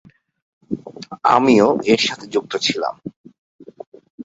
আমিও 1.31 1.67
এর 1.91 2.01
সাথে 2.07 2.25
যুক্ত 2.33 2.53
ছিলাম। 2.65 2.95